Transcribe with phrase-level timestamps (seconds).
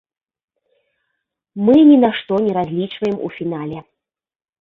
[1.67, 3.79] Мы ні на што не разлічваем у фінале.